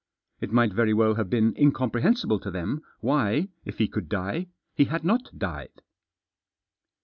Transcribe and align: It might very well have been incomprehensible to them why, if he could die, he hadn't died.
It 0.39 0.51
might 0.51 0.73
very 0.73 0.95
well 0.95 1.13
have 1.13 1.29
been 1.29 1.53
incomprehensible 1.55 2.39
to 2.39 2.49
them 2.49 2.81
why, 3.01 3.49
if 3.65 3.77
he 3.77 3.87
could 3.87 4.09
die, 4.09 4.47
he 4.73 4.85
hadn't 4.85 5.29
died. 5.37 5.83